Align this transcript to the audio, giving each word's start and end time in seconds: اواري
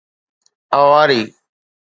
اواري 0.77 1.21